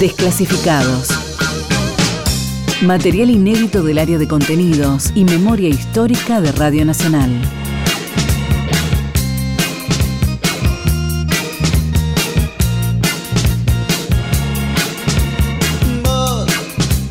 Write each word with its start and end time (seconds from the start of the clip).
Desclasificados. 0.00 1.08
Material 2.80 3.28
inédito 3.28 3.82
del 3.82 3.98
área 3.98 4.16
de 4.16 4.26
contenidos 4.26 5.10
y 5.14 5.26
memoria 5.26 5.68
histórica 5.68 6.40
de 6.40 6.52
Radio 6.52 6.86
Nacional. 6.86 7.30
Vos 16.02 16.50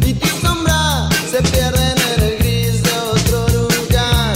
y 0.07 0.15
tu 0.15 0.27
sombra 0.41 1.09
se 1.29 1.43
pierden 1.43 1.95
en 2.17 2.23
el 2.23 2.37
gris 2.39 2.81
de 2.81 2.93
otro 3.13 3.47
lugar. 3.49 4.35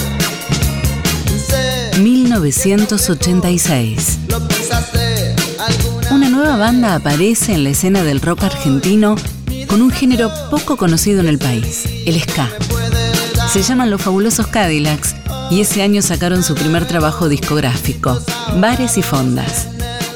Sé, 1.47 1.89
1986. 1.99 4.19
Una 6.13 6.29
nueva 6.29 6.57
banda 6.57 6.93
aparece 6.93 7.55
en 7.55 7.63
la 7.63 7.71
escena 7.71 8.03
del 8.03 8.21
rock 8.21 8.43
argentino 8.43 9.15
con 9.65 9.81
un 9.81 9.89
género 9.89 10.29
poco 10.51 10.77
conocido 10.77 11.21
en 11.21 11.27
el 11.27 11.39
país, 11.39 11.85
el 12.05 12.21
ska. 12.21 12.51
Se 13.51 13.63
llaman 13.63 13.89
Los 13.89 14.03
Fabulosos 14.03 14.45
Cadillacs 14.45 15.15
y 15.49 15.61
ese 15.61 15.81
año 15.81 16.03
sacaron 16.03 16.43
su 16.43 16.53
primer 16.53 16.85
trabajo 16.85 17.29
discográfico, 17.29 18.19
Bares 18.59 18.99
y 18.99 19.01
Fondas. 19.01 19.67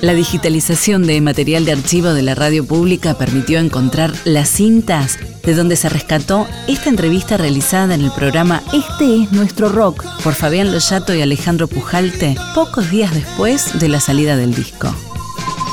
La 0.02 0.14
digitalización 0.14 1.08
de 1.08 1.20
material 1.20 1.66
de 1.66 1.72
archivo 1.72 2.10
de 2.10 2.22
la 2.22 2.36
radio 2.36 2.64
pública 2.64 3.16
permitió 3.16 3.58
encontrar 3.58 4.14
las 4.24 4.50
cintas 4.50 5.18
de 5.44 5.56
donde 5.56 5.78
se 5.78 5.90
rescató 5.90 6.48
esta 6.68 6.90
entrevista 6.90 7.38
realizada 7.38 7.96
en 7.96 8.02
el 8.02 8.12
programa 8.12 8.62
Este 8.72 9.24
es 9.24 9.32
nuestro 9.32 9.70
rock 9.70 10.06
por 10.24 10.36
Fabián 10.36 10.72
Loyato 10.72 11.16
y 11.16 11.24
Alejandro 11.24 11.68
Pujalte 11.68 12.36
pocos 12.54 12.92
días 12.92 13.16
después 13.16 13.80
de 13.80 13.90
la 13.90 14.00
salida 14.00 14.38
del 14.38 14.54
disco. 14.54 14.94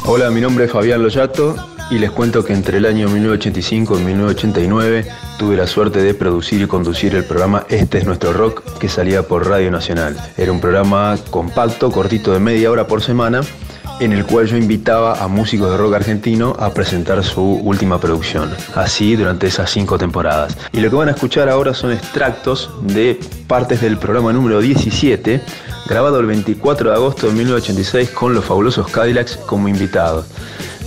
Hola, 0.07 0.31
mi 0.31 0.43
nombre 0.43 0.67
es 0.67 0.71
Fabián 0.71 1.03
Loyato 1.03 1.57
y 1.91 1.99
les 1.99 2.11
cuento 2.11 2.45
que 2.45 2.53
entre 2.53 2.77
el 2.77 2.85
año 2.85 3.09
1985 3.09 3.99
y 3.99 4.03
1989 4.03 5.07
tuve 5.39 5.57
la 5.57 5.67
suerte 5.67 6.03
de 6.03 6.13
producir 6.13 6.61
y 6.61 6.67
conducir 6.67 7.15
el 7.15 7.25
programa 7.25 7.65
Este 7.71 7.97
es 7.97 8.05
nuestro 8.05 8.35
rock 8.35 8.63
que 8.79 8.91
salía 8.91 9.23
por 9.23 9.49
Radio 9.49 9.71
Nacional. 9.71 10.15
Era 10.37 10.53
un 10.53 10.61
programa 10.61 11.17
compacto, 11.31 11.91
cortito 11.91 12.35
de 12.35 12.39
media 12.39 12.71
hora 12.71 12.87
por 12.87 13.01
semana, 13.01 13.41
en 14.01 14.13
el 14.13 14.25
cual 14.25 14.47
yo 14.47 14.57
invitaba 14.57 15.23
a 15.23 15.29
músicos 15.29 15.71
de 15.71 15.77
rock 15.77 15.95
argentino 15.95 16.57
a 16.59 16.73
presentar 16.73 17.23
su 17.23 17.43
última 17.43 18.01
producción. 18.01 18.51
Así 18.75 19.17
durante 19.17 19.47
esas 19.47 19.71
cinco 19.71 19.99
temporadas. 19.99 20.57
Y 20.73 20.81
lo 20.81 20.91
que 20.91 20.97
van 20.97 21.09
a 21.09 21.13
escuchar 21.13 21.49
ahora 21.49 21.75
son 21.75 21.93
extractos 21.93 22.71
de 22.83 23.19
partes 23.47 23.81
del 23.81 23.97
programa 23.99 24.33
número 24.33 24.61
17, 24.61 25.41
grabado 25.89 26.21
el 26.21 26.27
24 26.27 26.91
de 26.91 26.97
agosto 26.97 27.27
de 27.29 27.35
1986 27.35 28.11
con 28.11 28.35
los 28.35 28.45
fabulosos 28.45 28.89
Cadillacs 28.89 29.37
como 29.37 29.69
invitados. 29.69 30.27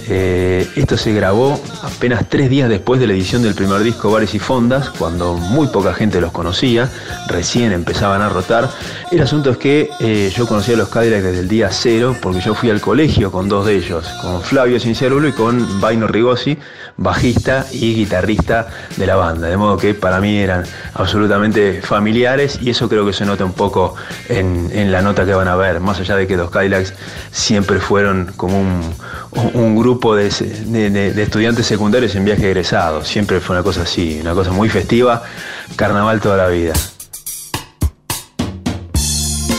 Eh, 0.10 0.66
esto 0.78 0.96
se 0.96 1.12
grabó 1.12 1.60
apenas 1.84 2.26
tres 2.30 2.50
días 2.50 2.70
después 2.70 3.00
de 3.00 3.08
la 3.08 3.14
edición 3.14 3.42
del 3.42 3.56
primer 3.56 3.82
disco 3.82 4.10
Bares 4.10 4.34
y 4.34 4.40
Fondas, 4.40 4.90
cuando 4.90 5.34
muy 5.34 5.68
poca 5.68 5.94
gente 5.94 6.22
los 6.22 6.32
conocía, 6.32 6.90
recién 7.28 7.74
empezaban 7.74 8.22
a 8.22 8.30
rotar. 8.30 8.70
El 9.12 9.22
asunto 9.22 9.52
es 9.52 9.58
que 9.58 9.90
eh, 10.00 10.32
yo 10.36 10.48
conocía 10.48 10.76
a 10.76 10.78
los 10.78 10.90
Cadillacs 10.90 11.24
desde 11.24 11.40
el 11.40 11.48
día 11.50 11.70
cero, 11.72 12.16
porque 12.22 12.40
yo 12.40 12.54
fui 12.54 12.70
al 12.70 12.80
colegio 12.80 13.32
con 13.32 13.50
dos 13.50 13.66
de 13.66 13.76
ellos, 13.76 14.08
con 14.22 14.42
Flavio 14.42 14.80
Cinciarulo 14.80 15.28
y 15.28 15.34
con 15.34 15.82
Vaino 15.82 16.08
Rigosi, 16.08 16.58
bajista 16.96 17.66
y 17.72 17.94
guitarrista 17.94 18.68
de 18.96 19.08
la 19.08 19.16
banda. 19.18 19.48
De 19.48 19.58
modo 19.58 19.78
que 19.78 19.94
para 19.94 20.22
mí 20.22 20.38
eran 20.38 20.64
absolutamente 20.94 21.82
familiares 21.82 22.60
y 22.62 22.70
eso 22.70 22.88
creo 22.88 23.06
que 23.06 23.14
se 23.14 23.26
nota 23.26 23.44
un 23.44 23.54
poco 23.54 23.96
en, 24.30 24.92
la 24.92 25.02
nota 25.02 25.26
que 25.26 25.34
van 25.34 25.48
a 25.48 25.56
ver, 25.56 25.82
más 25.82 26.00
allá 26.00 26.16
de 26.16 26.28
que 26.28 26.38
los 26.38 26.50
Cadillacs 26.50 26.94
siempre 27.32 27.80
fueron 27.80 28.32
como 28.38 28.62
un 28.62 29.76
grupo 29.76 29.97
de, 30.16 30.30
de- 30.30 30.90
de- 30.90 31.14
de 31.14 31.24
estudiantes 31.24 31.66
secundarios 31.66 32.16
en 32.16 32.26
viaje 32.26 32.46
egresado. 32.48 33.04
Siempre 33.04 33.40
fue 33.40 33.56
una 33.56 33.64
cosa 33.64 33.82
así, 33.84 34.20
una 34.22 34.34
cosa 34.34 34.52
muy 34.52 34.70
festiva, 34.70 35.24
carnaval 35.76 36.22
toda 36.22 36.38
la 36.38 36.48
vida. 36.48 36.74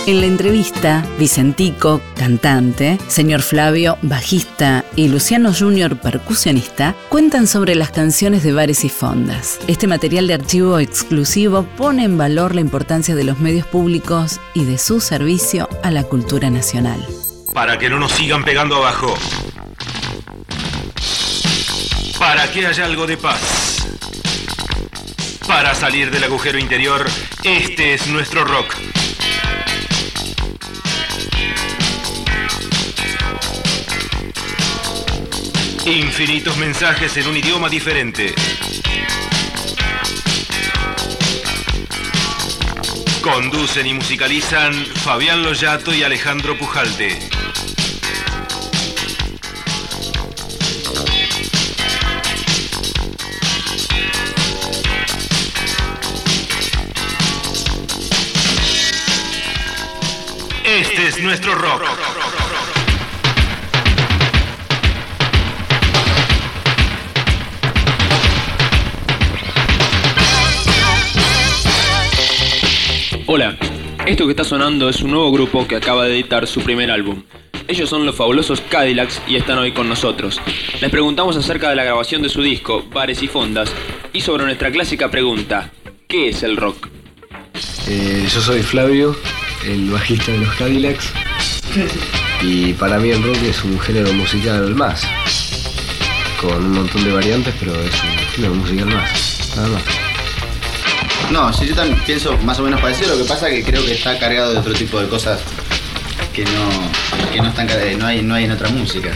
En 0.06 0.22
la 0.22 0.26
entrevista, 0.26 1.04
Vicentico, 1.18 2.00
cantante, 2.16 2.98
señor 3.08 3.42
Flavio, 3.42 3.98
bajista 4.00 4.82
y 4.96 5.08
Luciano 5.08 5.52
Junior, 5.52 5.98
percusionista, 6.00 6.94
cuentan 7.10 7.46
sobre 7.46 7.74
las 7.74 7.90
canciones 7.90 8.42
de 8.42 8.54
bares 8.54 8.84
y 8.86 8.88
fondas. 8.88 9.58
Este 9.68 9.86
material 9.86 10.26
de 10.26 10.32
archivo 10.32 10.78
exclusivo 10.78 11.64
pone 11.76 12.04
en 12.04 12.16
valor 12.16 12.54
la 12.54 12.62
importancia 12.62 13.14
de 13.14 13.24
los 13.24 13.38
medios 13.38 13.66
públicos 13.66 14.40
y 14.54 14.64
de 14.64 14.78
su 14.78 15.00
servicio 15.00 15.68
a 15.82 15.90
la 15.90 16.04
cultura 16.04 16.48
nacional. 16.48 17.04
Para 17.52 17.76
que 17.78 17.90
no 17.90 17.98
nos 17.98 18.12
sigan 18.12 18.44
pegando 18.44 18.76
abajo. 18.76 19.14
Para 22.18 22.50
que 22.50 22.66
haya 22.66 22.84
algo 22.84 23.06
de 23.06 23.16
paz. 23.16 23.86
Para 25.46 25.74
salir 25.74 26.10
del 26.10 26.24
agujero 26.24 26.58
interior, 26.58 27.08
este 27.44 27.94
es 27.94 28.08
nuestro 28.08 28.44
rock. 28.44 28.74
Infinitos 35.86 36.56
mensajes 36.58 37.16
en 37.16 37.28
un 37.28 37.36
idioma 37.36 37.68
diferente. 37.68 38.34
Conducen 43.22 43.86
y 43.86 43.94
musicalizan 43.94 44.74
Fabián 44.74 45.42
Loyato 45.42 45.94
y 45.94 46.02
Alejandro 46.02 46.58
Pujalte. 46.58 47.18
Es 61.18 61.24
nuestro 61.24 61.54
rock. 61.54 61.82
Hola, 73.26 73.56
esto 74.06 74.26
que 74.26 74.30
está 74.30 74.44
sonando 74.44 74.88
es 74.88 75.02
un 75.02 75.10
nuevo 75.10 75.32
grupo 75.32 75.66
que 75.66 75.76
acaba 75.76 76.04
de 76.04 76.14
editar 76.14 76.46
su 76.46 76.60
primer 76.60 76.90
álbum. 76.90 77.24
Ellos 77.66 77.90
son 77.90 78.06
los 78.06 78.14
fabulosos 78.14 78.60
Cadillacs 78.60 79.20
y 79.26 79.36
están 79.36 79.58
hoy 79.58 79.72
con 79.72 79.88
nosotros. 79.88 80.40
Les 80.80 80.90
preguntamos 80.90 81.36
acerca 81.36 81.68
de 81.68 81.76
la 81.76 81.84
grabación 81.84 82.22
de 82.22 82.28
su 82.28 82.42
disco, 82.42 82.84
Bares 82.92 83.22
y 83.22 83.28
Fondas, 83.28 83.72
y 84.12 84.20
sobre 84.20 84.44
nuestra 84.44 84.70
clásica 84.70 85.10
pregunta, 85.10 85.72
¿qué 86.06 86.28
es 86.28 86.42
el 86.44 86.56
rock? 86.56 86.88
Eh, 87.88 88.26
yo 88.32 88.40
soy 88.40 88.62
Flavio, 88.62 89.16
el 89.64 89.90
bajista 89.90 90.32
de 90.32 90.38
los 90.38 90.54
Cadillacs. 90.56 91.12
Y 92.42 92.72
para 92.74 92.98
mí 92.98 93.10
el 93.10 93.22
rock 93.22 93.42
es 93.42 93.62
un 93.64 93.78
género 93.80 94.12
musical 94.12 94.74
más. 94.74 95.02
Con 96.40 96.54
un 96.64 96.72
montón 96.72 97.04
de 97.04 97.12
variantes, 97.12 97.54
pero 97.58 97.72
es 97.82 97.94
un 98.02 98.18
género 98.34 98.54
musical 98.54 98.86
más. 98.86 99.50
Nada 99.56 99.68
más. 99.68 99.82
No, 101.30 101.52
sí, 101.52 101.66
yo 101.66 101.74
también 101.74 102.00
pienso 102.06 102.36
más 102.38 102.58
o 102.58 102.62
menos 102.62 102.80
parecido, 102.80 103.14
lo 103.14 103.22
que 103.22 103.28
pasa 103.28 103.48
es 103.50 103.56
que 103.64 103.70
creo 103.70 103.84
que 103.84 103.92
está 103.92 104.18
cargado 104.18 104.52
de 104.52 104.58
otro 104.60 104.72
tipo 104.72 104.98
de 105.00 105.08
cosas 105.08 105.40
que 106.32 106.42
no, 106.44 107.30
que 107.32 107.40
no 107.42 107.48
están 107.48 107.66
car- 107.66 107.80
no 107.98 108.06
hay, 108.06 108.22
no 108.22 108.34
hay 108.34 108.44
en 108.44 108.52
otra 108.52 108.68
música. 108.70 109.08
Eh, 109.10 109.12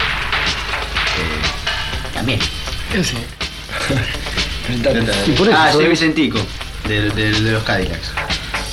también. 2.13 2.39
Y 5.27 5.31
por 5.37 5.47
eso, 5.47 5.57
ah, 5.57 5.71
soy 5.71 5.81
soy- 5.83 5.89
Vicentico, 5.89 6.39
de, 6.87 7.09
de- 7.11 7.31
de 7.41 7.51
los 7.51 7.63
Cadillacs. 7.63 8.11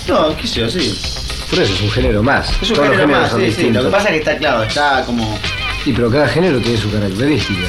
No, 0.06 0.36
qué 0.36 0.46
sé 0.46 0.60
yo, 0.60 0.68
sí. 0.70 0.98
Por 1.50 1.58
eso 1.58 1.74
es 1.74 1.80
un 1.82 1.90
género 1.90 2.22
más. 2.22 2.48
Es 2.62 2.70
un 2.70 2.76
Todos 2.76 2.88
los 2.88 2.96
género 2.96 2.98
géneros 3.00 3.22
más, 3.22 3.30
son 3.30 3.40
sí, 3.40 3.52
sí. 3.52 3.70
Lo 3.70 3.82
que 3.84 3.90
pasa 3.90 4.04
es 4.08 4.12
que 4.12 4.18
está 4.18 4.38
claro, 4.38 4.62
está 4.62 5.02
como... 5.04 5.38
Y 5.84 5.92
pero 5.92 6.10
cada 6.10 6.28
género 6.28 6.58
tiene 6.60 6.78
su 6.78 6.90
característica. 6.90 7.68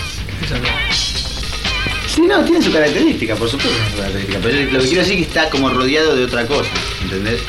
Sí, 2.07 2.21
no, 2.21 2.43
tiene 2.43 2.61
su 2.61 2.71
característica, 2.71 3.35
por 3.35 3.49
supuesto 3.49 3.73
tiene 3.73 3.89
su 3.91 3.97
característica. 3.97 4.39
Pero 4.43 4.57
lo 4.71 4.79
que 4.79 4.85
quiero 4.87 4.99
decir 4.99 4.99
es 4.99 5.07
que 5.07 5.21
está 5.21 5.49
como 5.49 5.69
rodeado 5.69 6.15
de 6.15 6.25
otra 6.25 6.45
cosa, 6.45 6.69
¿entendés? 7.01 7.39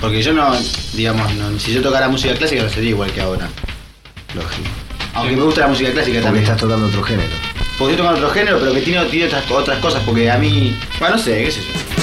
Porque 0.00 0.22
yo 0.22 0.32
no, 0.32 0.56
digamos, 0.94 1.32
no- 1.34 1.58
si 1.60 1.72
yo 1.74 1.82
tocara 1.82 2.08
música 2.08 2.34
clásica 2.34 2.62
no 2.62 2.68
sería 2.70 2.90
igual 2.90 3.12
que 3.12 3.20
ahora. 3.20 3.48
Lógico. 4.34 4.68
Aunque 5.14 5.36
me 5.36 5.42
gusta 5.42 5.60
la 5.62 5.68
música 5.68 5.92
clásica 5.92 6.14
Porque 6.20 6.24
también. 6.24 6.44
estás 6.44 6.56
tocando 6.58 6.86
otro 6.86 7.02
género. 7.02 7.30
Porque 7.78 7.96
toco 7.96 8.08
otro 8.08 8.30
género, 8.30 8.58
pero 8.58 8.72
que 8.72 8.80
tiene, 8.80 9.04
tiene 9.06 9.26
otras, 9.26 9.50
otras 9.50 9.78
cosas, 9.78 10.02
porque 10.06 10.30
a 10.30 10.38
mí. 10.38 10.74
Bueno, 10.98 11.16
no 11.16 11.22
sé, 11.22 11.44
qué 11.44 11.50
sé 11.50 11.60
yo. 11.60 12.01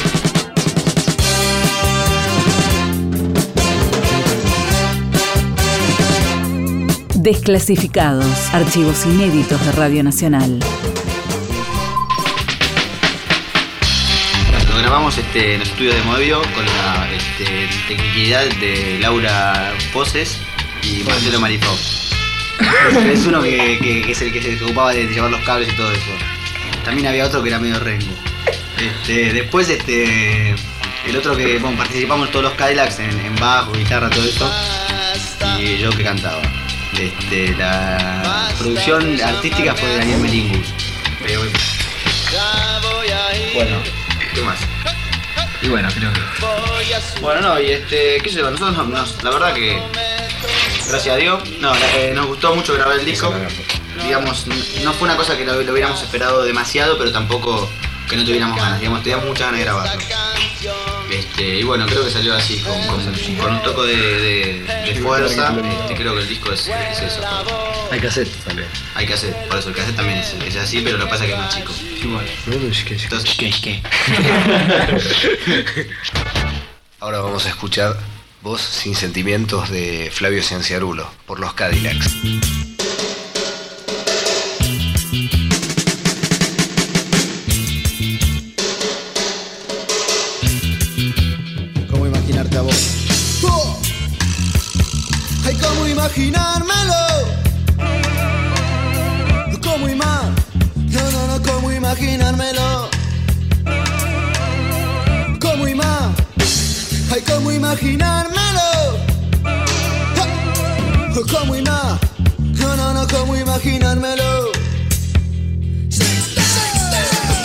Desclasificados, 7.34 8.26
archivos 8.54 9.06
inéditos 9.06 9.64
de 9.64 9.72
Radio 9.74 10.02
Nacional. 10.04 10.58
Lo 14.68 14.78
grabamos 14.80 15.16
este, 15.16 15.54
en 15.54 15.60
los 15.60 15.70
estudios 15.70 15.94
de 15.94 16.02
Moebio 16.02 16.42
con 16.56 16.66
la 16.66 17.08
este, 17.16 17.70
tecnicidad 17.88 18.46
de 18.60 18.98
Laura 19.00 19.74
Poses 19.94 20.40
y 20.82 21.04
Marcelo 21.04 21.40
Marifó. 21.40 21.72
Es, 22.90 23.20
es 23.20 23.28
uno 23.28 23.44
que, 23.44 23.78
que- 23.80 24.02
que 24.02 24.12
es 24.12 24.22
el 24.24 24.34
que 24.34 24.42
se 24.42 24.64
ocupaba 24.66 24.92
de 24.94 25.06
llevar 25.06 25.30
los 25.30 25.42
cables 25.42 25.72
y 25.72 25.76
todo 25.78 25.92
eso. 25.92 26.12
También 26.84 27.06
había 27.10 27.28
otro 27.28 27.44
que 27.44 27.50
era 27.50 27.60
medio 27.60 27.80
rengo. 27.80 28.08
Este, 28.80 29.34
después 29.34 29.70
este. 29.70 30.56
El 31.06 31.16
otro 31.16 31.38
que 31.38 31.60
bueno, 31.60 31.78
participamos 31.78 32.32
todos 32.32 32.46
los 32.46 32.54
Cadillacs 32.56 32.98
en, 32.98 33.12
en 33.24 33.36
bajo, 33.36 33.72
guitarra, 33.74 34.10
todo 34.10 34.24
eso. 34.26 34.52
Y 35.60 35.78
yo 35.78 35.92
que 35.92 36.04
cantaba. 36.04 36.42
Este, 37.00 37.56
la 37.56 38.50
producción 38.60 39.20
artística 39.22 39.74
fue 39.76 39.88
de 39.90 39.98
Daniel 40.00 40.20
Melingus. 40.20 40.74
Bueno, 43.54 43.78
¿qué 44.34 44.42
más? 44.42 44.60
Y 45.62 45.68
bueno, 45.68 45.90
creo 45.96 46.12
que. 46.14 46.20
Bueno, 47.22 47.42
no, 47.42 47.60
y 47.60 47.72
este, 47.72 48.18
qué 48.22 48.30
sé 48.30 48.38
yo, 48.40 48.50
nosotros 48.52 48.78
nos- 48.78 48.88
nos- 48.90 49.24
la 49.24 49.30
verdad 49.32 49.54
que, 49.54 49.82
gracias 50.90 51.16
a 51.16 51.18
Dios, 51.18 51.42
no, 51.60 51.74
eh, 51.96 52.12
nos 52.16 52.26
gustó 52.28 52.56
mucho 52.56 52.74
grabar 52.74 52.98
el 53.00 53.06
disco. 53.06 53.34
Digamos, 54.04 54.46
no 54.84 54.94
fue 54.94 55.08
una 55.08 55.18
cosa 55.18 55.38
que 55.38 55.46
lo, 55.46 55.62
lo 55.62 55.72
hubiéramos 55.74 56.02
esperado 56.02 56.44
demasiado, 56.44 56.98
pero 56.98 57.12
tampoco 57.12 57.70
que 58.10 58.16
no 58.16 58.24
tuviéramos 58.26 58.58
ganas, 58.58 58.80
digamos, 58.80 59.04
teníamos 59.04 59.26
muchas 59.28 59.48
ganas 59.48 59.60
de 59.60 59.66
grabarlo. 59.66 59.92
Este, 61.12 61.60
y 61.60 61.64
bueno, 61.64 61.86
creo 61.88 62.06
que 62.06 62.12
salió 62.12 62.36
así, 62.36 62.58
con, 62.60 62.80
con- 62.88 63.14
con 63.40 63.54
un 63.56 63.62
toque 63.64 63.82
de, 63.88 63.98
de- 63.98 64.64
de 64.94 65.02
fuerza, 65.02 65.56
este, 65.82 65.96
creo 65.96 66.14
que 66.16 66.22
el 66.22 66.30
disco 66.30 66.52
es, 66.52 66.68
es 66.68 67.02
eso. 67.02 67.22
Hay 67.92 68.00
cassette 68.00 68.30
también. 68.46 68.68
Hay 68.96 69.06
que 69.08 69.14
hacer, 69.16 69.34
por 69.48 69.58
eso 69.58 69.70
el 69.70 69.76
cassette 69.76 69.96
también 69.96 70.20
es, 70.20 70.34
es 70.46 70.56
así, 70.58 70.82
pero 70.82 70.98
lo 70.98 71.06
que 71.06 71.10
pasa 71.12 71.24
es 71.26 71.30
que 71.30 71.36
es 71.36 71.40
más 71.42 71.56
chico. 71.56 71.74
Entonces, 73.02 73.38
Ahora 77.00 77.20
vamos 77.22 77.46
a 77.46 77.50
escuchar 77.50 77.98
Voz 78.42 78.62
sin 78.62 78.96
sentimientos 78.96 79.70
de 79.70 80.12
Flavio 80.14 80.44
Cianciarulo 80.44 81.10
por 81.26 81.40
los 81.40 81.54
Cadillacs. 81.54 82.10
Imaginármelo! 107.60 108.70
¡Ah! 109.44 111.12
¿Cómo 111.32 111.56
ima? 111.56 112.00
No, 112.58 112.76
no, 112.76 112.94
no, 112.94 113.08
¿cómo 113.08 113.36
imaginármelo? 113.36 114.52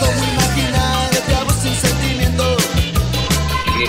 ¿Cómo 0.01 0.25
imaginarte 0.33 1.35
a 1.35 1.45
vos 1.45 1.55
sin 1.61 1.75
sentimiento? 1.75 2.57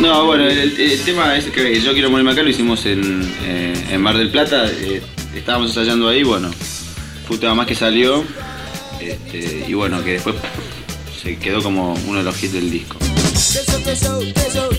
No, 0.01 0.25
bueno, 0.25 0.45
el, 0.45 0.80
el 0.80 1.01
tema 1.04 1.38
es 1.38 1.45
que 1.45 1.80
yo 1.80 1.94
quiero 1.94 2.10
morirme 2.10 2.31
acá 2.31 2.42
lo 2.42 2.50
hicimos 2.50 2.86
en, 2.86 3.22
eh, 3.44 3.86
en 3.92 4.01
Mar 4.01 4.18
del 4.18 4.31
Plata, 4.31 4.66
eh, 4.66 5.01
estábamos 5.36 5.69
ensayando 5.69 6.10
ahí, 6.10 6.24
bueno, 6.24 6.50
fue 7.27 7.36
un 7.36 7.39
tema 7.39 7.56
más 7.56 7.68
que 7.68 7.75
salió, 7.75 8.24
este, 9.00 9.66
y 9.68 9.74
bueno, 9.74 10.04
que 10.04 10.13
después 10.13 10.36
se 11.22 11.38
quedó 11.38 11.62
como 11.62 11.94
uno 12.07 12.19
de 12.19 12.24
los 12.25 12.44
hits 12.44 12.54
del 12.54 12.72
disco. 12.72 12.98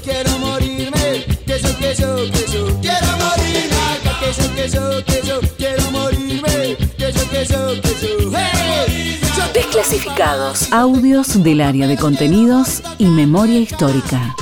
Quiero 0.02 0.38
morirme. 0.38 1.35
Que 1.56 1.62
yo, 1.62 1.78
que 1.78 1.94
yo, 1.94 2.16
que 2.16 2.52
yo 2.52 2.80
quiero 2.82 3.06
morirme. 3.16 3.76
Que 4.20 4.32
yo, 4.42 4.54
que 4.54 4.68
yo, 4.68 5.04
que 5.06 5.26
yo 5.26 5.40
quiero 5.56 5.90
morirme. 5.90 6.76
Que 6.98 7.12
yo, 7.12 7.30
que 7.30 7.46
yo, 7.46 7.80
que 7.80 7.96
yo. 8.02 8.30
¡Hey! 8.36 9.18
Yo 9.34 9.52
Desclasificados. 9.54 10.70
Audios 10.70 11.42
del 11.42 11.62
área 11.62 11.86
de 11.86 11.96
contenidos 11.96 12.82
y 12.98 13.06
memoria 13.06 13.58
histórica. 13.58 14.36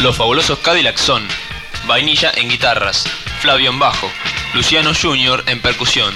Los 0.00 0.16
fabulosos 0.16 0.60
Cadillacs 0.60 1.02
son 1.02 1.28
Vainilla 1.86 2.32
en 2.36 2.48
guitarras, 2.48 3.04
Flavio 3.40 3.68
en 3.68 3.78
bajo, 3.78 4.10
Luciano 4.54 4.92
Jr. 4.94 5.44
en 5.46 5.60
percusión, 5.60 6.14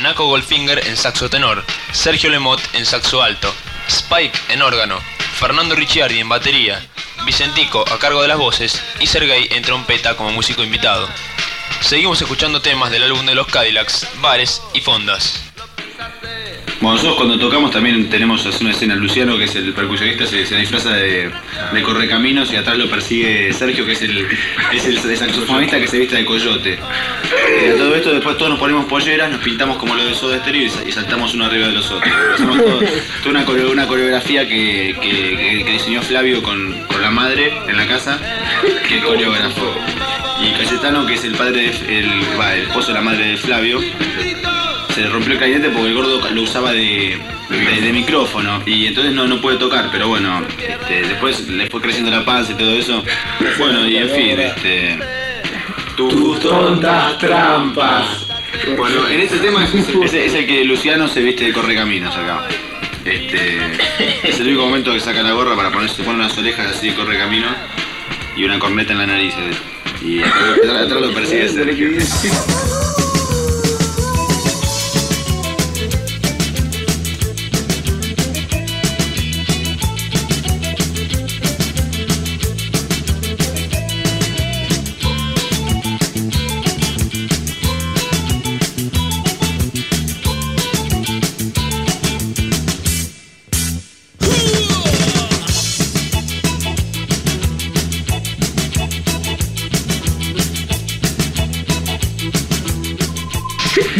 Naco 0.00 0.26
Goldfinger 0.26 0.86
en 0.86 0.96
saxo 0.96 1.28
tenor, 1.28 1.64
Sergio 1.92 2.30
Lemot 2.30 2.62
en 2.72 2.86
saxo 2.86 3.22
alto, 3.22 3.52
Spike 3.88 4.38
en 4.48 4.62
órgano, 4.62 4.98
Fernando 5.38 5.74
Ricciardi 5.74 6.18
en 6.18 6.30
batería, 6.30 6.80
Vicentico 7.28 7.84
a 7.92 7.98
cargo 7.98 8.22
de 8.22 8.28
las 8.28 8.38
voces 8.38 8.82
y 9.00 9.06
Sergey 9.06 9.48
en 9.50 9.62
trompeta 9.62 10.16
como 10.16 10.32
músico 10.32 10.64
invitado. 10.64 11.06
Seguimos 11.82 12.22
escuchando 12.22 12.62
temas 12.62 12.90
del 12.90 13.02
álbum 13.02 13.26
de 13.26 13.34
los 13.34 13.46
Cadillacs, 13.48 14.08
Bares 14.22 14.62
y 14.72 14.80
Fondas. 14.80 15.38
Bueno, 16.80 16.92
nosotros 16.94 17.16
cuando 17.16 17.38
tocamos 17.40 17.72
también 17.72 18.08
tenemos 18.08 18.46
una 18.60 18.70
escena, 18.70 18.94
Luciano, 18.94 19.36
que 19.36 19.44
es 19.44 19.56
el 19.56 19.72
percusionista, 19.72 20.24
se, 20.26 20.44
disfraza 20.56 20.90
de, 20.92 21.28
de 21.72 21.82
correcaminos 21.82 22.52
y 22.52 22.56
atrás 22.56 22.78
lo 22.78 22.88
persigue 22.88 23.52
Sergio, 23.52 23.84
que 23.84 23.92
es 23.92 24.02
el, 24.02 24.28
es 24.72 24.86
el 24.86 25.16
saxofonista 25.16 25.80
que 25.80 25.88
se 25.88 25.98
viste 25.98 26.14
de 26.14 26.24
coyote. 26.24 26.78
A 26.78 27.76
todo 27.76 27.96
esto 27.96 28.12
después 28.12 28.36
todos 28.36 28.50
nos 28.52 28.60
ponemos 28.60 28.84
polleras, 28.84 29.28
nos 29.28 29.40
pintamos 29.42 29.76
como 29.78 29.96
lo 29.96 30.04
de 30.04 30.14
Soda 30.14 30.38
Stereo 30.38 30.62
y, 30.66 30.68
sa- 30.70 30.84
y 30.86 30.92
saltamos 30.92 31.34
uno 31.34 31.46
arriba 31.46 31.66
de 31.66 31.72
los 31.72 31.90
otros. 31.90 32.12
Hacemos 32.34 32.56
toda 32.58 32.78
una, 33.26 33.44
una 33.72 33.86
coreografía 33.88 34.46
que, 34.46 34.94
que- 35.02 35.64
diseñó 35.72 36.00
Flavio 36.02 36.40
con, 36.44 36.72
con 36.84 37.02
la 37.02 37.10
madre 37.10 37.52
en 37.66 37.76
la 37.76 37.88
casa, 37.88 38.20
que 38.88 39.00
coreógrafo. 39.00 39.74
Y 40.40 40.52
Cayetano, 40.52 41.04
que 41.06 41.14
es 41.14 41.24
el 41.24 41.32
padre, 41.34 41.72
de- 41.72 41.98
el, 41.98 42.04
el 42.54 42.62
esposo 42.68 42.88
de 42.88 42.94
la 42.94 43.00
madre 43.02 43.26
de 43.30 43.36
Flavio, 43.36 43.80
se 44.98 45.04
le 45.04 45.10
rompió 45.10 45.32
el 45.32 45.38
clarinete 45.38 45.68
porque 45.70 45.88
el 45.88 45.94
gordo 45.94 46.20
lo 46.30 46.42
usaba 46.42 46.72
de, 46.72 47.18
de- 47.50 47.80
de 47.80 47.92
micrófono 47.92 48.60
y 48.66 48.86
entonces 48.86 49.12
no, 49.12 49.26
no 49.28 49.40
puede 49.40 49.56
tocar, 49.58 49.88
pero 49.92 50.08
bueno, 50.08 50.42
este, 50.58 51.02
después 51.08 51.46
le 51.48 51.68
fue 51.70 51.80
creciendo 51.80 52.10
la 52.10 52.24
panza 52.24 52.52
y 52.52 52.56
todo 52.56 52.72
eso. 52.72 53.04
Bueno, 53.58 53.86
y 53.86 53.96
en 53.96 54.10
fin, 54.10 54.40
este. 54.40 54.98
Tus 55.96 56.40
tontas 56.40 57.18
trampas. 57.18 58.26
Bueno, 58.76 59.06
en 59.08 59.20
este 59.20 59.38
tema 59.38 59.64
es, 59.64 59.74
es- 59.74 60.14
es 60.14 60.34
el 60.34 60.46
que 60.46 60.64
Luciano 60.64 61.06
se 61.08 61.20
viste 61.22 61.44
de 61.44 61.52
correcaminos 61.52 62.16
acá. 62.16 62.46
Este, 63.04 63.58
es 64.24 64.40
el 64.40 64.48
único 64.48 64.66
momento 64.66 64.92
que 64.92 65.00
saca 65.00 65.22
la 65.22 65.32
gorra 65.32 65.54
para 65.56 65.70
ponerse, 65.70 65.96
se 65.96 66.02
pone 66.02 66.18
unas 66.18 66.36
orejas 66.36 66.66
así 66.76 66.88
de 66.90 66.94
correcaminos 66.96 67.52
y 68.36 68.44
una 68.44 68.58
corneta 68.58 68.92
en 68.92 68.98
la 68.98 69.06
nariz. 69.06 69.34
eh. 69.38 70.04
Y 70.04 70.22
atrás 70.22 70.90
lo 70.90 71.12
persigue 71.12 71.48
Sergio. 71.48 71.88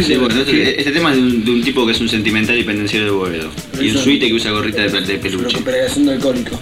Sí, 0.03 0.17
bueno, 0.17 0.35
este, 0.41 0.79
este 0.79 0.93
tema 0.93 1.11
es 1.13 1.17
de 1.17 1.23
un, 1.23 1.45
de 1.45 1.51
un 1.51 1.63
tipo 1.63 1.85
que 1.87 1.93
es 1.93 2.01
un 2.01 2.09
sentimental 2.09 2.59
y 2.59 2.65
pendenciero 2.65 3.05
de 3.07 3.11
Boedo. 3.11 3.51
Y 3.81 3.91
un 3.91 3.99
suite 3.99 4.29
que 4.29 4.35
usa 4.35 4.51
gorrita 4.51 4.83
de, 4.83 5.01
de 5.01 5.19
peluche. 5.19 5.53
Recuperación 5.53 6.07
del 6.07 6.15
alcohólico. 6.17 6.61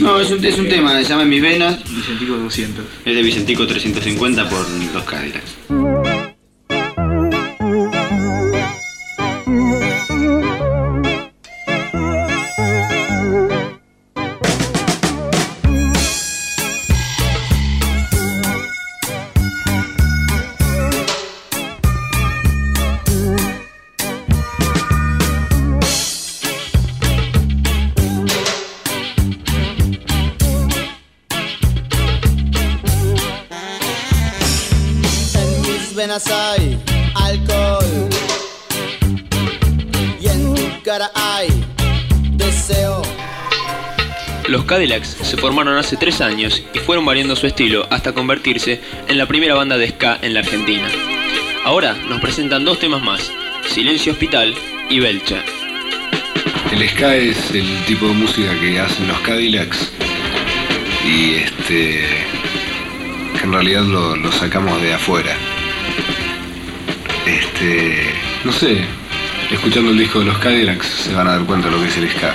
No, 0.00 0.20
es 0.20 0.30
un, 0.30 0.44
es 0.44 0.58
un 0.58 0.68
tema, 0.68 1.02
se 1.02 1.08
llama 1.08 1.22
En 1.22 1.28
mis 1.28 1.42
venas. 1.42 1.78
Vicentico 1.84 2.36
200. 2.36 2.84
Es 3.04 3.14
de 3.14 3.22
Vicentico 3.22 3.66
350 3.66 4.48
por 4.48 4.66
los 4.94 5.04
Cadillacs. 5.04 5.56
Mis 35.94 35.96
venas 35.96 36.26
hay 36.26 36.78
alcohol 37.14 38.08
y 40.20 40.26
en 40.26 40.54
tu 40.54 40.82
cara 40.82 41.10
hay 41.14 41.48
deseo. 42.32 43.02
Los 44.48 44.64
Cadillacs 44.64 45.16
se 45.22 45.36
formaron 45.36 45.76
hace 45.76 45.96
tres 45.96 46.20
años 46.20 46.62
y 46.74 46.78
fueron 46.80 47.04
variando 47.04 47.36
su 47.36 47.46
estilo 47.46 47.86
hasta 47.90 48.12
convertirse 48.12 48.80
en 49.08 49.18
la 49.18 49.26
primera 49.26 49.54
banda 49.54 49.76
de 49.76 49.88
ska 49.90 50.18
en 50.22 50.34
la 50.34 50.40
Argentina. 50.40 50.88
Ahora 51.64 51.94
nos 52.08 52.20
presentan 52.20 52.64
dos 52.64 52.80
temas 52.80 53.02
más, 53.02 53.30
Silencio 53.68 54.12
Hospital 54.12 54.54
y 54.90 55.00
Belcha. 55.00 55.42
El 56.72 56.88
ska 56.88 57.14
es 57.14 57.50
el 57.52 57.84
tipo 57.84 58.06
de 58.08 58.14
música 58.14 58.58
que 58.60 58.80
hacen 58.80 59.06
los 59.06 59.18
Cadillacs 59.20 59.90
y 61.06 61.34
este 61.34 62.04
que 63.38 63.44
en 63.44 63.52
realidad 63.52 63.82
lo, 63.82 64.16
lo 64.16 64.32
sacamos 64.32 64.80
de 64.82 64.94
afuera. 64.94 65.36
Este, 67.64 68.12
no 68.44 68.52
sé, 68.52 68.84
escuchando 69.50 69.90
el 69.90 69.96
disco 69.96 70.18
de 70.18 70.26
los 70.26 70.36
Cadillacs 70.36 70.86
se 70.86 71.14
van 71.14 71.26
a 71.28 71.38
dar 71.38 71.46
cuenta 71.46 71.68
de 71.68 71.74
lo 71.74 71.82
que 71.82 71.88
es 71.88 71.96
el 71.96 72.10
ska. 72.10 72.34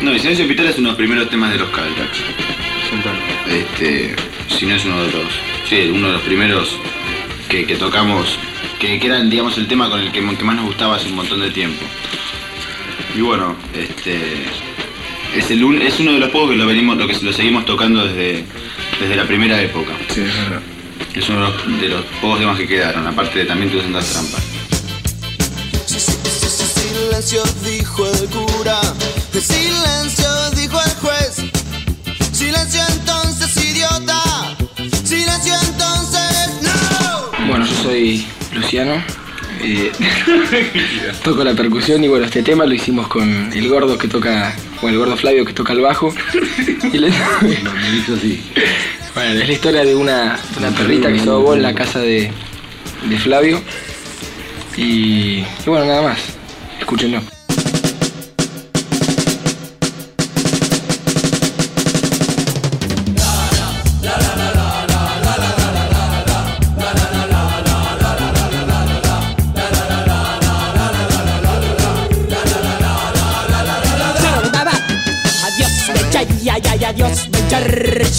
No, 0.00 0.12
el 0.12 0.18
Silencio 0.18 0.46
Hospital 0.46 0.66
es 0.68 0.78
uno 0.78 0.88
de 0.88 0.92
los 0.92 0.96
primeros 0.96 1.28
temas 1.28 1.52
de 1.52 1.58
los 1.58 1.68
Cadillacs. 1.68 2.22
Este, 3.46 4.16
si 4.48 4.64
no 4.64 4.74
es 4.74 4.84
uno 4.86 5.02
de 5.02 5.12
los. 5.12 5.26
Sí, 5.68 5.90
uno 5.92 6.06
de 6.06 6.12
los 6.14 6.22
primeros 6.22 6.78
que, 7.50 7.66
que 7.66 7.76
tocamos, 7.76 8.38
que, 8.78 8.98
que 8.98 9.06
eran, 9.06 9.28
digamos, 9.28 9.58
el 9.58 9.68
tema 9.68 9.90
con 9.90 10.00
el 10.00 10.10
que, 10.10 10.20
que 10.20 10.44
más 10.44 10.56
nos 10.56 10.64
gustaba 10.64 10.96
hace 10.96 11.08
un 11.08 11.16
montón 11.16 11.40
de 11.40 11.50
tiempo. 11.50 11.84
Y 13.14 13.20
bueno, 13.20 13.56
este. 13.74 14.20
Es, 15.36 15.50
el, 15.50 15.82
es 15.82 16.00
uno 16.00 16.12
de 16.12 16.20
los 16.20 16.30
pocos 16.30 16.52
que 16.52 16.56
lo 16.56 16.66
venimos, 16.66 16.96
lo 16.96 17.06
que 17.06 17.16
lo 17.20 17.32
seguimos 17.32 17.66
tocando 17.66 18.06
desde, 18.06 18.44
desde 19.00 19.16
la 19.16 19.26
primera 19.26 19.60
época. 19.60 19.92
Sí, 20.08 20.22
es 20.22 20.34
verdad. 20.34 20.62
Es 21.14 21.28
uno 21.28 21.40
de 21.40 21.52
los, 21.52 21.80
de 21.80 21.88
los 21.88 22.04
pocos 22.20 22.38
temas 22.40 22.58
que 22.58 22.66
quedaron, 22.66 23.06
aparte 23.06 23.40
de 23.40 23.44
también 23.46 23.70
Tus 23.70 23.82
Sendas 23.82 24.04
Trampas. 24.06 24.42
Silencio 25.86 27.42
dijo 27.64 28.06
el 28.06 28.28
cura, 28.28 28.80
silencio 29.32 30.50
dijo 30.56 30.78
el 30.84 30.90
juez, 31.00 31.36
silencio 32.32 32.80
entonces 32.98 33.56
idiota, 33.64 34.56
silencio 35.04 35.54
entonces 35.68 36.48
no. 36.62 37.46
Bueno, 37.46 37.64
yo 37.66 37.74
soy 37.82 38.26
Luciano. 38.52 39.02
eh, 39.62 39.92
toco 41.24 41.44
la 41.44 41.54
percusión 41.54 42.02
y 42.04 42.08
bueno, 42.08 42.26
este 42.26 42.42
tema 42.42 42.66
lo 42.66 42.74
hicimos 42.74 43.06
con 43.08 43.52
el 43.52 43.68
gordo 43.68 43.96
que 43.96 44.08
toca, 44.08 44.54
con 44.80 44.90
el 44.90 44.98
gordo 44.98 45.16
Flavio 45.16 45.44
que 45.44 45.52
toca 45.52 45.72
el 45.72 45.80
bajo. 45.80 46.12
Y 46.92 46.98
le- 46.98 47.12
Bueno, 49.14 49.40
es 49.40 49.46
la 49.46 49.52
historia 49.52 49.84
de 49.84 49.94
una, 49.94 50.38
una 50.58 50.70
perrita 50.70 51.12
que 51.12 51.20
se 51.20 51.28
ahogó 51.28 51.54
en 51.54 51.62
la 51.62 51.74
casa 51.74 52.00
de, 52.00 52.32
de 53.08 53.18
Flavio. 53.18 53.60
Y, 54.76 55.38
y 55.38 55.46
bueno, 55.66 55.86
nada 55.86 56.02
más. 56.02 56.18
Escúchenlo. 56.80 57.33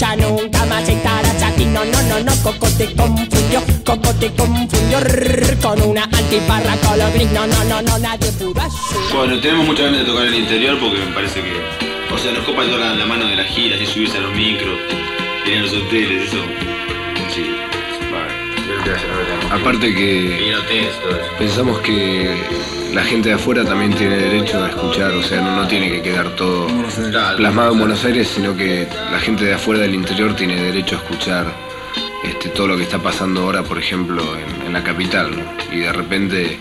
Ya 0.06 0.16
nunca 0.16 0.64
más 0.66 0.88
estarás 0.88 1.42
aquí. 1.42 1.64
No, 1.64 1.84
no, 1.84 2.02
no, 2.02 2.20
no, 2.20 2.32
Coco 2.42 2.68
te 2.78 2.92
confundió, 2.94 3.62
Coco 3.84 4.14
te 4.14 4.30
confundió 4.32 4.98
con 5.62 5.80
una 5.82 6.04
antiparra 6.04 6.76
color 6.76 7.12
gris. 7.12 7.30
No, 7.32 7.46
no, 7.46 7.64
no, 7.64 7.82
no, 7.82 7.98
nadie 7.98 8.30
pudo 8.32 8.60
ayudar. 8.60 8.70
Bueno, 9.14 9.40
tenemos 9.40 9.66
muchas 9.66 9.86
ganas 9.86 10.00
de 10.00 10.06
tocar 10.06 10.26
en 10.26 10.34
el 10.34 10.40
interior 10.40 10.78
porque 10.78 10.98
me 10.98 11.12
parece 11.12 11.42
que. 11.42 12.14
O 12.14 12.18
sea, 12.18 12.32
nos 12.32 12.44
copa 12.44 12.64
toda 12.64 12.78
la, 12.78 12.94
la 12.94 13.06
mano 13.06 13.26
de 13.26 13.36
las 13.36 13.46
giras 13.48 13.80
y 13.80 13.86
subirse 13.86 14.16
a 14.18 14.20
los 14.20 14.34
micros, 14.34 14.78
ir 15.46 15.58
a 15.58 15.60
los 15.60 15.72
hoteles, 15.72 16.28
eso. 16.28 16.38
Aparte 19.50 19.94
que 19.94 20.54
pensamos 21.38 21.78
que 21.80 22.28
la 22.92 23.02
gente 23.04 23.30
de 23.30 23.34
afuera 23.34 23.64
también 23.64 23.94
tiene 23.94 24.16
derecho 24.16 24.62
a 24.62 24.68
escuchar, 24.68 25.12
o 25.12 25.22
sea, 25.22 25.40
no, 25.40 25.56
no 25.56 25.68
tiene 25.68 25.90
que 25.90 26.02
quedar 26.02 26.30
todo 26.36 26.66
plasmado 27.36 27.72
en 27.72 27.78
Buenos 27.78 28.04
Aires, 28.04 28.28
sino 28.28 28.56
que 28.56 28.86
la 29.10 29.18
gente 29.20 29.44
de 29.44 29.54
afuera 29.54 29.82
del 29.82 29.94
interior 29.94 30.34
tiene 30.34 30.56
derecho 30.56 30.96
a 30.96 30.98
escuchar 30.98 31.46
este, 32.24 32.48
todo 32.48 32.68
lo 32.68 32.76
que 32.76 32.82
está 32.82 32.98
pasando 32.98 33.42
ahora, 33.42 33.62
por 33.62 33.78
ejemplo, 33.78 34.22
en, 34.36 34.72
la 34.72 34.82
capital. 34.82 35.30
Y 35.72 35.78
de 35.78 35.92
repente 35.92 36.58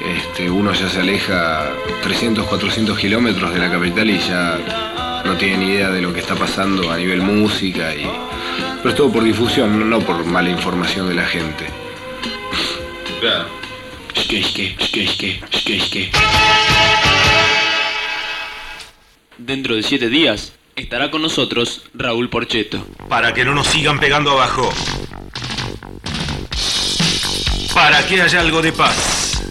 este, 0.00 0.50
uno 0.50 0.72
ya 0.72 0.88
se 0.88 1.00
aleja 1.00 1.70
300, 2.02 2.46
400 2.46 2.98
kilómetros 2.98 3.52
de 3.52 3.58
la 3.58 3.70
capital 3.70 4.10
y 4.10 4.18
ya 4.18 4.58
no 5.24 5.36
tiene 5.36 5.58
ni 5.58 5.72
idea 5.72 5.90
de 5.90 6.02
lo 6.02 6.12
que 6.12 6.20
está 6.20 6.34
pasando 6.34 6.90
a 6.90 6.96
nivel 6.96 7.22
música, 7.22 7.94
y, 7.94 8.06
pero 8.82 8.90
es 8.90 8.96
todo 8.96 9.12
por 9.12 9.22
difusión, 9.24 9.88
no- 9.88 10.00
por 10.00 10.24
mala 10.24 10.50
información 10.50 11.08
de 11.08 11.14
la 11.14 11.26
gente. 11.26 11.66
Claro. 13.20 13.48
Dentro 19.38 19.74
de 19.74 19.82
siete 19.82 20.08
días 20.08 20.52
estará 20.76 21.10
con 21.10 21.22
nosotros 21.22 21.82
Raúl 21.94 22.28
Porcheto. 22.30 22.86
Para 23.08 23.32
que 23.34 23.44
no 23.44 23.54
nos 23.54 23.66
sigan 23.66 23.98
pegando 24.00 24.30
abajo. 24.32 24.72
Para 27.74 28.06
que 28.06 28.20
haya 28.22 28.40
algo 28.40 28.62
de 28.62 28.72
paz. 28.72 29.42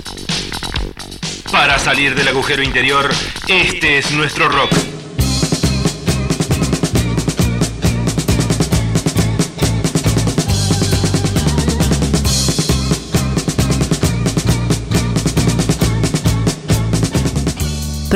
Para 1.51 1.79
salir 1.79 2.13
del 2.15 2.27
agujero 2.27 2.62
interior, 2.62 3.09
este 3.48 3.98
es 3.98 4.12
nuestro 4.12 4.50
rock. 4.50 4.71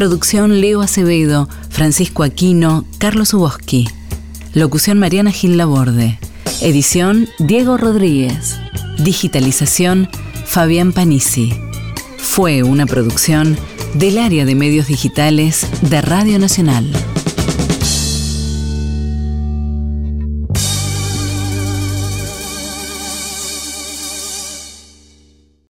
Producción 0.04 0.60
Leo 0.60 0.82
Acevedo, 0.82 1.48
Francisco 1.70 2.24
Aquino, 2.24 2.84
Carlos 2.98 3.34
Uboski. 3.34 3.88
Locución 4.54 5.00
Mariana 5.00 5.32
Gil 5.32 5.56
Laborde. 5.56 6.20
Edición 6.60 7.30
Diego 7.40 7.78
Rodríguez. 7.78 8.58
Digitalización 8.98 10.10
Fabián 10.46 10.92
Panisi. 10.92 11.54
Fue 12.18 12.64
una 12.64 12.86
producción 12.86 13.58
del 13.94 14.18
área 14.18 14.44
de 14.44 14.56
medios 14.56 14.88
digitales 14.88 15.66
de 15.84 16.02
Radio 16.02 16.38
Nacional. 16.38 16.92